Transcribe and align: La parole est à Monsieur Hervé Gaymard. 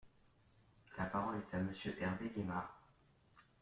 La 0.97 1.05
parole 1.05 1.37
est 1.37 1.55
à 1.55 1.59
Monsieur 1.61 1.95
Hervé 2.01 2.31
Gaymard. 2.35 2.75